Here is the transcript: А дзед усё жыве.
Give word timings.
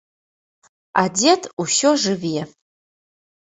А 1.01 1.03
дзед 1.19 1.41
усё 1.65 1.91
жыве. 2.05 2.41